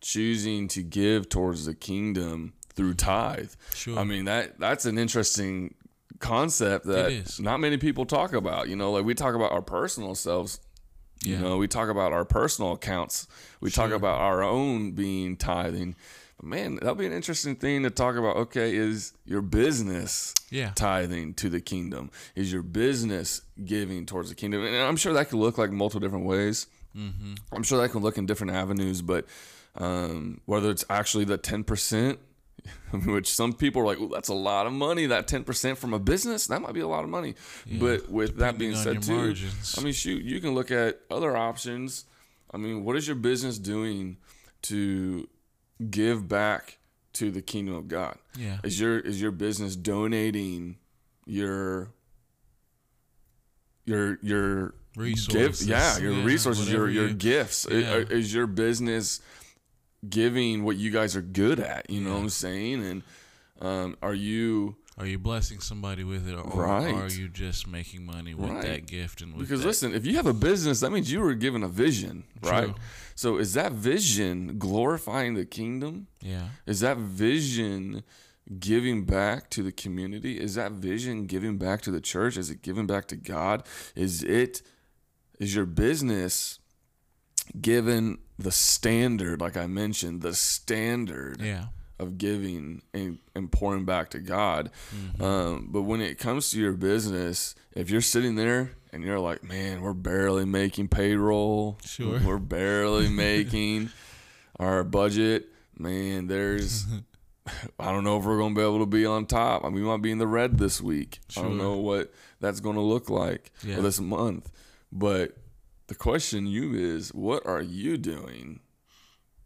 choosing 0.00 0.68
to 0.68 0.82
give 0.82 1.28
towards 1.28 1.64
the 1.66 1.74
kingdom 1.74 2.52
through 2.74 2.94
tithe? 2.94 3.52
Sure. 3.74 3.98
I 3.98 4.04
mean 4.04 4.26
that 4.26 4.58
that's 4.58 4.84
an 4.84 4.98
interesting 4.98 5.74
concept 6.18 6.86
that 6.86 7.38
not 7.40 7.60
many 7.60 7.76
people 7.76 8.06
talk 8.06 8.32
about. 8.32 8.68
You 8.68 8.76
know, 8.76 8.92
like 8.92 9.04
we 9.04 9.14
talk 9.14 9.34
about 9.34 9.52
our 9.52 9.62
personal 9.62 10.14
selves. 10.14 10.60
You 11.22 11.38
know, 11.38 11.56
we 11.56 11.68
talk 11.68 11.88
about 11.88 12.12
our 12.12 12.24
personal 12.24 12.72
accounts. 12.72 13.26
We 13.60 13.70
talk 13.70 13.92
about 13.92 14.20
our 14.20 14.42
own 14.42 14.92
being 14.92 15.36
tithing. 15.36 15.96
But 16.36 16.46
man, 16.46 16.74
that'll 16.76 16.96
be 16.96 17.06
an 17.06 17.12
interesting 17.12 17.56
thing 17.56 17.82
to 17.84 17.90
talk 17.90 18.16
about. 18.16 18.36
Okay, 18.36 18.76
is 18.76 19.12
your 19.24 19.40
business 19.40 20.34
Yeah. 20.50 20.72
tithing 20.74 21.34
to 21.34 21.48
the 21.48 21.60
kingdom? 21.60 22.10
Is 22.34 22.52
your 22.52 22.62
business 22.62 23.40
giving 23.64 24.04
towards 24.04 24.28
the 24.28 24.34
kingdom? 24.34 24.64
And 24.64 24.76
I'm 24.76 24.96
sure 24.96 25.12
that 25.14 25.30
could 25.30 25.38
look 25.38 25.56
like 25.56 25.70
multiple 25.70 26.00
different 26.00 26.26
ways. 26.26 26.66
Mm-hmm. 26.96 27.34
I'm 27.52 27.62
sure 27.62 27.80
that 27.80 27.90
can 27.90 28.02
look 28.02 28.18
in 28.18 28.26
different 28.26 28.52
avenues, 28.52 29.00
but 29.00 29.26
um, 29.76 30.40
whether 30.44 30.70
it's 30.70 30.84
actually 30.90 31.24
the 31.24 31.38
10%, 31.38 32.18
which 33.06 33.32
some 33.32 33.52
people 33.52 33.82
are 33.82 33.86
like, 33.86 33.98
"Ooh, 34.00 34.08
that's 34.12 34.28
a 34.28 34.34
lot 34.34 34.66
of 34.66 34.72
money. 34.72 35.06
That 35.06 35.26
10% 35.28 35.76
from 35.76 35.92
a 35.94 35.98
business, 35.98 36.46
that 36.48 36.60
might 36.62 36.72
be 36.74 36.80
a 36.80 36.88
lot 36.88 37.04
of 37.04 37.10
money. 37.10 37.34
But 37.78 38.08
with 38.10 38.36
that 38.38 38.56
being 38.58 38.74
said, 38.74 39.02
too, 39.02 39.14
margins. 39.16 39.76
I 39.78 39.82
mean, 39.82 39.92
shoot, 39.92 40.22
you 40.22 40.40
can 40.40 40.54
look 40.54 40.70
at 40.70 41.00
other 41.10 41.36
options. 41.36 42.04
I 42.52 42.56
mean, 42.56 42.84
what 42.84 42.96
is 42.96 43.06
your 43.06 43.16
business 43.16 43.58
doing 43.58 44.18
to 44.62 45.28
give 45.90 46.28
back 46.28 46.78
to 47.14 47.30
the 47.30 47.42
kingdom 47.42 47.74
of 47.74 47.88
God? 47.88 48.16
Yeah. 48.38 48.58
Is 48.64 48.78
your 48.80 48.98
is 48.98 49.20
your 49.20 49.32
business 49.32 49.76
donating 49.76 50.78
your 51.26 51.90
your 53.84 54.18
your 54.22 54.74
Resources. 54.96 55.66
Yeah, 55.66 55.98
your 55.98 56.12
Yeah, 56.12 56.24
resources, 56.24 56.70
your 56.70 56.88
your 56.88 57.08
you- 57.08 57.14
gifts. 57.14 57.66
Yeah. 57.68 57.96
Is 57.96 58.32
your 58.32 58.46
business 58.46 59.20
giving 60.08 60.64
what 60.64 60.76
you 60.76 60.90
guys 60.90 61.16
are 61.16 61.22
good 61.22 61.60
at? 61.60 61.88
You 61.90 62.00
know 62.00 62.14
what 62.14 62.20
I'm 62.20 62.28
saying? 62.30 62.84
And 62.84 63.02
um, 63.60 63.96
are 64.02 64.14
you 64.14 64.76
Are 64.98 65.06
you 65.06 65.18
blessing 65.18 65.58
somebody 65.60 66.04
with 66.04 66.28
it, 66.28 66.34
or, 66.34 66.40
or 66.42 66.62
Right. 66.62 66.94
are 66.94 67.08
you 67.08 67.28
just 67.28 67.66
making 67.66 68.04
money 68.06 68.32
with 68.34 68.50
Right. 68.50 68.62
that 68.62 68.86
gift 68.86 69.22
and 69.22 69.32
with 69.34 69.40
because 69.48 69.62
that? 69.62 69.66
listen, 69.66 69.92
if 69.94 70.06
you 70.06 70.14
have 70.16 70.26
a 70.26 70.32
business, 70.34 70.80
that 70.80 70.90
means 70.92 71.10
you 71.10 71.20
were 71.20 71.34
given 71.34 71.62
a 71.64 71.68
vision, 71.68 72.24
right? 72.42 72.64
True. 72.66 72.74
So 73.16 73.36
is 73.38 73.54
that 73.54 73.72
vision 73.72 74.58
glorifying 74.58 75.34
the 75.34 75.44
kingdom? 75.46 76.06
Yeah. 76.20 76.48
Is 76.66 76.78
that 76.80 76.96
vision 76.96 78.02
giving 78.58 79.04
back 79.04 79.50
to 79.50 79.62
the 79.62 79.72
community? 79.72 80.38
Is 80.38 80.54
that 80.56 80.72
vision 80.72 81.26
giving 81.26 81.56
back 81.58 81.80
to 81.82 81.90
the 81.90 82.00
church? 82.00 82.36
Is 82.36 82.50
it 82.50 82.62
giving 82.62 82.86
back 82.86 83.06
to 83.08 83.16
God? 83.16 83.64
Is 83.96 84.22
it 84.22 84.62
is 85.40 85.54
your 85.56 85.66
business 85.66 86.60
given 87.60 88.18
the 88.38 88.50
standard, 88.52 89.40
like 89.40 89.56
I 89.56 89.66
mentioned, 89.66 90.22
the 90.22 90.34
standard 90.34 91.40
Yeah. 91.40 91.66
of 91.98 92.18
giving 92.18 92.82
and, 92.92 93.18
and 93.34 93.50
pouring 93.52 93.84
back 93.84 94.10
to 94.10 94.18
God. 94.18 94.70
Mm-hmm. 94.94 95.22
Um, 95.22 95.68
but 95.70 95.82
when 95.82 96.00
it 96.00 96.18
comes 96.18 96.50
to 96.50 96.60
your 96.60 96.72
business, 96.72 97.54
if 97.74 97.90
you're 97.90 98.00
sitting 98.00 98.34
there 98.34 98.72
and 98.92 99.04
you're 99.04 99.20
like, 99.20 99.44
man, 99.44 99.82
we're 99.82 99.92
barely 99.92 100.44
making 100.44 100.88
payroll, 100.88 101.78
Sure. 101.84 102.20
we're 102.24 102.38
barely 102.38 103.08
making 103.28 103.90
our 104.58 104.82
budget, 104.84 105.48
man, 105.78 106.26
there's. 106.26 106.86
I 107.78 107.92
don't 107.92 108.04
know 108.04 108.18
if 108.18 108.24
we're 108.24 108.38
going 108.38 108.54
to 108.54 108.58
be 108.58 108.64
able 108.64 108.78
to 108.78 108.86
be 108.86 109.04
on 109.04 109.26
top. 109.26 109.64
I 109.64 109.68
mean, 109.68 109.74
we 109.74 109.82
might 109.82 110.00
be 110.00 110.10
in 110.10 110.16
the 110.16 110.26
red 110.26 110.56
this 110.56 110.80
week. 110.80 111.20
I 111.36 111.42
don't 111.42 111.58
know 111.58 111.76
what 111.76 112.10
that's 112.40 112.60
going 112.60 112.76
to 112.76 112.80
look 112.82 113.10
like 113.10 113.52
Yeah. 113.62 113.80
this 113.80 114.00
month. 114.00 114.50
But 114.90 115.36
the 115.94 115.98
question 116.02 116.46
you 116.46 116.74
is, 116.74 117.14
what 117.14 117.46
are 117.46 117.62
you 117.62 117.96
doing 117.96 118.60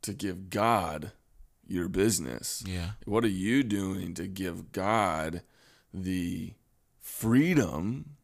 to 0.03 0.15
give 0.15 0.49
God 0.49 1.13
your 1.67 1.89
business? 1.89 2.65
Yeah. 2.67 2.93
What 3.05 3.23
are 3.25 3.29
you 3.29 3.63
doing 3.63 4.15
to 4.15 4.27
give 4.27 4.73
God 4.73 5.43
the 5.93 6.55
freedom 7.01 8.17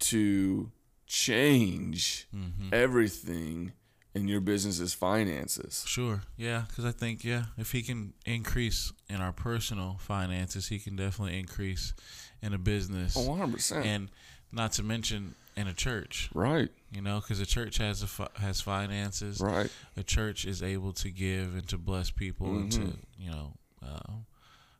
to 0.00 0.70
change 1.06 2.26
Mm-hmm. 2.34 2.70
everything 2.72 3.72
in 4.14 4.26
your 4.26 4.40
business's 4.40 4.92
finances? 4.92 5.84
Sure. 5.86 6.22
Yeah. 6.36 6.64
Because 6.66 6.84
I 6.84 6.90
think, 6.90 7.22
yeah, 7.24 7.44
if 7.56 7.70
he 7.72 7.82
can 7.82 8.12
increase 8.26 8.92
in 9.08 9.20
our 9.20 9.32
personal 9.32 9.98
finances, 10.00 10.66
he 10.68 10.78
can 10.80 10.96
definitely 10.96 11.38
increase 11.38 11.94
in 12.42 12.52
a 12.54 12.58
business. 12.58 13.16
Oh, 13.16 13.28
100%. 13.28 13.84
And 13.84 14.08
not 14.50 14.72
to 14.72 14.82
mention 14.82 15.34
in 15.56 15.68
a 15.68 15.74
church, 15.74 16.30
right, 16.34 16.70
you 16.92 17.00
know, 17.00 17.20
because 17.20 17.40
a 17.40 17.46
church 17.46 17.78
has 17.78 18.02
a 18.02 18.06
fi- 18.06 18.28
has 18.36 18.60
finances. 18.60 19.40
right. 19.40 19.70
A 19.96 20.02
church 20.02 20.44
is 20.44 20.62
able 20.62 20.92
to 20.94 21.10
give 21.10 21.54
and 21.54 21.68
to 21.68 21.78
bless 21.78 22.10
people 22.10 22.48
and 22.56 22.72
to 22.72 22.80
Mhm. 22.80 22.96
you 23.18 23.30
know, 23.30 23.54
uh, 23.82 24.12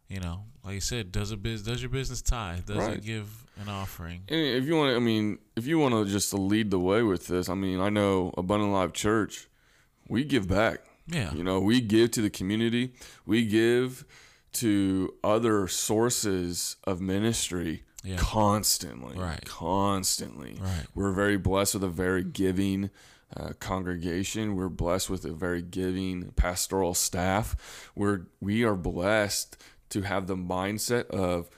you 0.08 0.18
know, 0.20 0.44
like 0.64 0.74
you 0.74 0.80
said, 0.80 1.12
does 1.12 1.30
a 1.30 1.36
biz 1.36 1.62
does 1.62 1.80
your 1.82 1.90
business 1.90 2.20
tithe? 2.22 2.66
Does 2.66 2.76
Right. 2.78 2.96
it 2.96 3.04
give 3.04 3.46
an 3.60 3.68
offering? 3.68 4.22
And 4.28 4.40
if 4.40 4.64
you 4.64 4.74
want 4.76 4.90
to, 4.92 4.96
I 4.96 4.98
mean, 4.98 5.38
if 5.56 5.66
you 5.66 5.78
want 5.78 5.94
to 5.94 6.04
just 6.10 6.32
lead 6.34 6.70
the 6.70 6.80
way 6.80 7.02
with 7.02 7.26
this, 7.28 7.48
I 7.48 7.54
mean, 7.54 7.80
I 7.80 7.90
know 7.90 8.32
Abundant 8.36 8.72
Life 8.72 8.92
Church, 8.92 9.48
we 10.08 10.24
give 10.24 10.48
back. 10.48 10.80
Yeah. 11.06 11.32
You 11.34 11.42
know, 11.44 11.60
we 11.60 11.80
give 11.80 12.10
to 12.12 12.22
the 12.22 12.30
community. 12.30 12.92
We 13.26 13.44
give 13.46 14.04
to 14.54 15.14
other 15.22 15.68
sources 15.68 16.76
of 16.84 17.00
ministry 17.00 17.84
Yeah. 18.02 18.16
constantly. 18.16 19.18
Right. 19.18 19.44
Constantly. 19.44 20.56
Right. 20.60 20.86
We're 20.94 21.12
very 21.12 21.36
blessed 21.36 21.74
with 21.74 21.84
a 21.84 21.88
very 21.88 22.24
giving 22.24 22.90
uh, 23.36 23.52
congregation. 23.60 24.56
We're 24.56 24.68
blessed 24.70 25.10
with 25.10 25.24
a 25.24 25.32
very 25.32 25.62
giving 25.62 26.32
pastoral 26.32 26.94
staff. 26.94 27.90
We're 27.94 28.22
we 28.40 28.64
are 28.64 28.74
blessed 28.76 29.56
to 29.90 30.02
have 30.02 30.26
the 30.26 30.36
mindset 30.36 31.06
of 31.10 31.50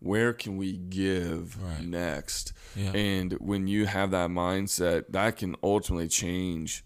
where 0.00 0.32
can 0.34 0.56
we 0.58 0.72
give 0.76 1.62
Right. 1.62 1.84
next. 1.86 2.52
Yeah. 2.76 2.90
And 2.92 3.32
when 3.34 3.66
you 3.68 3.86
have 3.86 4.10
that 4.10 4.28
mindset, 4.30 5.04
that 5.10 5.36
can 5.38 5.54
ultimately 5.62 6.08
change 6.08 6.84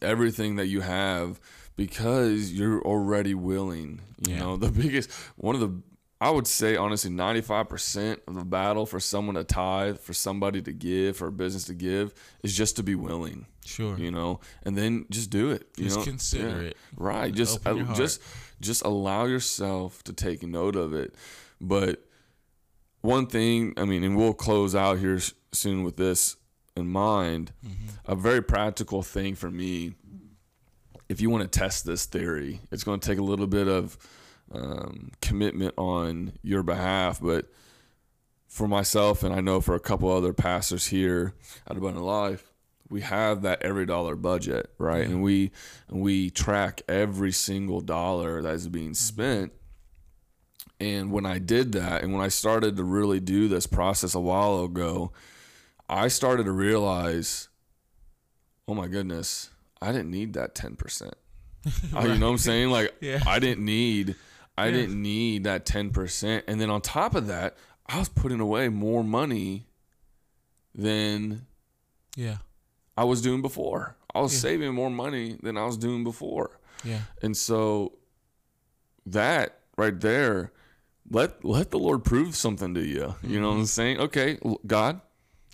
everything 0.00 0.56
that 0.56 0.66
you 0.66 0.80
have 0.82 1.40
because 1.76 2.52
you're 2.52 2.80
already 2.82 3.34
willing. 3.34 4.00
You 4.26 4.34
Yeah. 4.34 4.38
know, 4.40 4.56
the 4.56 4.70
biggest 4.70 5.10
one 5.36 5.54
of 5.54 5.60
the 5.60 5.82
I 6.20 6.30
would 6.30 6.46
say 6.46 6.76
honestly 6.76 7.10
95% 7.10 8.20
of 8.26 8.34
the 8.34 8.44
battle 8.44 8.86
for 8.86 8.98
someone 8.98 9.34
to 9.34 9.44
tithe, 9.44 9.98
for 9.98 10.14
somebody 10.14 10.62
to 10.62 10.72
give, 10.72 11.18
for 11.18 11.26
a 11.28 11.32
business 11.32 11.64
to 11.64 11.74
give 11.74 12.14
is 12.42 12.56
just 12.56 12.76
to 12.76 12.82
be 12.82 12.94
willing, 12.94 13.44
Sure. 13.66 13.98
you 13.98 14.10
know, 14.10 14.40
and 14.62 14.76
then 14.78 15.04
just 15.10 15.28
do 15.28 15.50
it. 15.50 15.68
You 15.76 15.84
Just 15.84 15.98
know? 15.98 16.04
consider 16.04 16.48
Yeah. 16.62 16.68
it. 16.68 16.76
Right. 16.96 17.34
Just 17.34 17.66
uh, 17.66 17.74
just 17.94 18.22
just 18.60 18.82
allow 18.84 19.26
yourself 19.26 20.02
to 20.04 20.14
take 20.14 20.42
note 20.42 20.74
of 20.76 20.94
it. 20.94 21.14
But 21.60 22.02
one 23.02 23.26
thing, 23.26 23.74
I 23.76 23.84
mean, 23.84 24.02
and 24.02 24.16
we'll 24.16 24.32
close 24.32 24.74
out 24.74 24.98
here 24.98 25.20
soon 25.52 25.82
with 25.84 25.96
this 25.98 26.36
in 26.74 26.88
mind. 26.88 27.52
Mm-hmm. 27.64 28.10
A 28.10 28.14
very 28.14 28.42
practical 28.42 29.02
thing 29.02 29.34
for 29.34 29.50
me, 29.50 29.92
if 31.10 31.20
you 31.20 31.28
want 31.28 31.42
to 31.50 31.58
test 31.58 31.84
this 31.84 32.06
theory, 32.06 32.60
it's 32.72 32.84
going 32.84 33.00
to 33.00 33.06
take 33.06 33.18
a 33.18 33.22
little 33.22 33.46
bit 33.46 33.68
of 33.68 33.98
um, 34.52 35.10
commitment 35.20 35.74
on 35.76 36.32
your 36.42 36.62
behalf. 36.62 37.20
But 37.20 37.46
for 38.48 38.68
myself, 38.68 39.22
and 39.22 39.34
I 39.34 39.40
know 39.40 39.60
for 39.60 39.74
a 39.74 39.80
couple 39.80 40.10
other 40.10 40.32
pastors 40.32 40.86
here 40.86 41.34
at 41.66 41.76
Abundant 41.76 42.04
Life, 42.04 42.52
we 42.88 43.00
have 43.00 43.42
that 43.42 43.62
every 43.62 43.84
dollar 43.86 44.14
budget, 44.14 44.70
right? 44.78 45.04
And 45.06 45.22
we 45.22 45.50
and 45.88 46.00
we 46.00 46.30
track 46.30 46.82
every 46.88 47.32
single 47.32 47.80
dollar 47.80 48.42
that 48.42 48.54
is 48.54 48.68
being 48.68 48.94
spent. 48.94 49.52
And 50.78 51.10
when 51.10 51.24
I 51.26 51.38
did 51.38 51.72
that, 51.72 52.02
and 52.02 52.12
when 52.12 52.22
I 52.22 52.28
started 52.28 52.76
to 52.76 52.84
really 52.84 53.18
do 53.18 53.48
this 53.48 53.66
process 53.66 54.14
a 54.14 54.20
while 54.20 54.62
ago, 54.62 55.10
I 55.88 56.08
started 56.08 56.44
to 56.44 56.52
realize, 56.52 57.48
oh 58.68 58.74
my 58.74 58.86
goodness, 58.86 59.50
I 59.80 59.90
didn't 59.92 60.10
need 60.10 60.34
that 60.34 60.54
ten 60.54 60.76
percent. 60.76 61.14
You 61.92 61.92
know 61.92 62.26
what 62.26 62.32
I'm 62.32 62.38
saying? 62.38 62.70
Like 62.70 62.94
Yeah. 63.00 63.22
I 63.26 63.40
didn't 63.40 63.64
need, 63.64 64.14
I 64.58 64.66
Yeah. 64.66 64.72
didn't 64.72 65.02
need 65.02 65.44
that 65.44 65.66
ten 65.66 65.90
percent. 65.90 66.44
And 66.48 66.60
then 66.60 66.70
on 66.70 66.80
top 66.80 67.14
of 67.14 67.26
that, 67.26 67.56
I 67.86 67.98
was 67.98 68.08
putting 68.08 68.40
away 68.40 68.68
more 68.68 69.04
money 69.04 69.66
than 70.74 71.46
Yeah. 72.16 72.38
I 72.96 73.04
was 73.04 73.20
doing 73.20 73.42
before. 73.42 73.96
I 74.14 74.20
was 74.20 74.32
Yeah. 74.34 74.40
saving 74.40 74.74
more 74.74 74.90
money 74.90 75.36
than 75.42 75.56
I 75.56 75.64
was 75.66 75.76
doing 75.76 76.04
before. 76.04 76.58
Yeah. 76.84 77.02
And 77.22 77.36
so 77.36 77.98
that 79.04 79.60
right 79.76 79.98
there, 80.00 80.52
let 81.10 81.44
let 81.44 81.70
the 81.70 81.78
Lord 81.78 82.04
prove 82.04 82.34
something 82.34 82.74
to 82.74 82.84
you. 82.84 83.14
You 83.22 83.40
know 83.40 83.48
what 83.48 83.52
mm-hmm. 83.54 83.60
I'm 83.60 83.66
saying? 83.66 83.98
Okay, 84.00 84.38
God, 84.66 85.00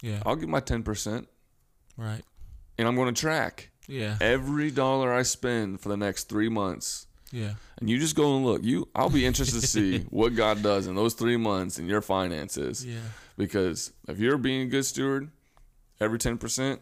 Yeah. 0.00 0.23
I'll 0.25 0.37
give 0.37 0.49
my 0.49 0.61
10% 0.61 1.26
Right. 1.97 2.25
and 2.78 2.88
I'm 2.88 2.97
going 2.97 3.12
to 3.14 3.21
track 3.21 3.71
Yeah. 3.87 4.16
every 4.21 4.71
dollar 4.71 5.12
I 5.12 5.23
spend 5.23 5.80
for 5.80 5.88
the 5.88 5.97
next 5.97 6.28
3 6.28 6.49
months. 6.49 7.06
Yeah. 7.33 7.55
and 7.81 7.89
you 7.91 7.99
just 7.99 8.15
go 8.15 8.37
and 8.37 8.45
look. 8.45 8.62
You, 8.62 8.89
I'll 8.95 9.09
be 9.11 9.25
interested 9.27 9.61
to 9.61 9.67
see 9.67 10.01
what 10.11 10.37
God 10.37 10.62
does 10.62 10.87
in 10.87 10.95
those 10.95 11.15
three 11.15 11.37
months 11.39 11.79
in 11.79 11.87
your 11.89 12.03
finances. 12.03 12.85
Yeah. 12.85 12.99
Because 13.39 13.93
if 14.07 14.19
you're 14.21 14.39
being 14.39 14.62
a 14.62 14.67
good 14.67 14.85
steward, 14.85 15.31
every 16.01 16.19
ten 16.19 16.37
percent, 16.39 16.81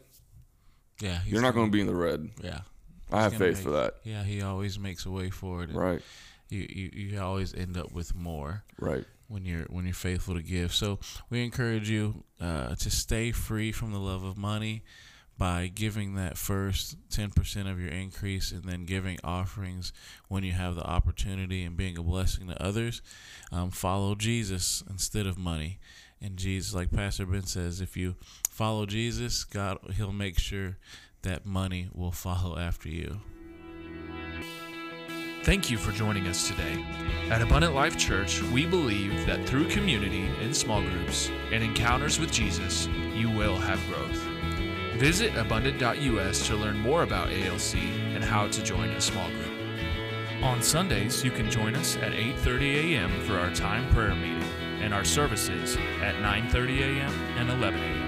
Yeah. 1.00 1.20
you're 1.26 1.42
not 1.42 1.54
going 1.54 1.66
to 1.66 1.72
be 1.72 1.80
in 1.80 1.86
the 1.86 1.94
red. 1.94 2.28
Yeah. 2.42 2.60
I 3.12 3.22
have 3.22 3.32
faith 3.34 3.56
make- 3.56 3.64
for 3.64 3.70
that. 3.70 3.94
Yeah. 4.04 4.22
He 4.24 4.42
always 4.42 4.78
makes 4.78 5.06
a 5.06 5.10
way 5.10 5.30
for 5.30 5.62
it. 5.62 5.70
Right, 5.72 6.02
You, 6.48 6.66
you 6.68 6.90
you 7.10 7.20
always 7.20 7.54
end 7.54 7.76
up 7.76 7.92
with 7.92 8.14
more. 8.14 8.64
right. 8.78 9.04
when 9.28 9.44
you're 9.44 9.64
when 9.70 9.84
you're 9.84 9.94
faithful 9.94 10.34
to 10.34 10.42
give. 10.42 10.74
So 10.74 10.98
we 11.30 11.44
encourage 11.44 11.88
you 11.88 12.24
uh, 12.40 12.74
to 12.74 12.90
stay 12.90 13.30
free 13.32 13.70
from 13.72 13.92
the 13.92 14.00
love 14.00 14.24
of 14.24 14.36
money 14.36 14.82
by 15.40 15.70
giving 15.74 16.16
that 16.16 16.36
first 16.36 16.98
ten 17.08 17.30
percent 17.30 17.66
of 17.66 17.80
your 17.80 17.88
increase, 17.88 18.52
and 18.52 18.64
then 18.64 18.84
giving 18.84 19.18
offerings 19.24 19.90
when 20.28 20.44
you 20.44 20.52
have 20.52 20.74
the 20.74 20.84
opportunity, 20.84 21.64
and 21.64 21.78
being 21.78 21.96
a 21.96 22.02
blessing 22.02 22.48
to 22.48 22.62
others. 22.62 23.00
Um, 23.50 23.70
follow 23.70 24.14
Jesus 24.14 24.84
instead 24.90 25.26
of 25.26 25.38
money. 25.38 25.78
And 26.20 26.36
Jesus, 26.36 26.74
like 26.74 26.90
Pastor 26.90 27.24
Ben 27.24 27.44
says, 27.44 27.80
if 27.80 27.96
you 27.96 28.16
follow 28.50 28.84
Jesus, 28.84 29.44
God, 29.44 29.78
He'll 29.96 30.12
make 30.12 30.38
sure 30.38 30.76
that 31.22 31.46
money 31.46 31.88
will 31.94 32.12
follow 32.12 32.58
after 32.58 32.90
you. 32.90 33.20
Thank 35.42 35.70
you 35.70 35.78
for 35.78 35.92
joining 35.92 36.26
us 36.26 36.48
today. 36.48 36.84
At 37.30 37.40
Abundant 37.40 37.74
Life 37.74 37.96
Church, 37.96 38.42
we 38.42 38.66
believe 38.66 39.24
that 39.24 39.48
through 39.48 39.70
community 39.70 40.28
in 40.42 40.52
small 40.52 40.82
groups 40.82 41.30
and 41.50 41.64
encounters 41.64 42.20
with 42.20 42.30
Jesus, 42.30 42.90
you 43.14 43.30
will 43.30 43.56
have 43.56 43.80
growth. 43.88 44.29
Visit 45.00 45.34
abundant.us 45.34 46.46
to 46.46 46.56
learn 46.56 46.78
more 46.78 47.04
about 47.04 47.32
ALC 47.32 47.76
and 48.14 48.22
how 48.22 48.48
to 48.48 48.62
join 48.62 48.90
a 48.90 49.00
small 49.00 49.30
group. 49.30 50.42
On 50.42 50.62
Sundays, 50.62 51.24
you 51.24 51.30
can 51.30 51.50
join 51.50 51.74
us 51.74 51.96
at 51.96 52.12
8:30 52.12 52.92
a.m. 52.92 53.10
for 53.22 53.38
our 53.38 53.50
time 53.54 53.90
prayer 53.94 54.14
meeting 54.14 54.44
and 54.82 54.92
our 54.92 55.06
services 55.06 55.78
at 56.02 56.16
9:30 56.16 56.80
a.m. 56.82 57.14
and 57.38 57.48
11 57.48 57.80
a.m. 57.80 57.99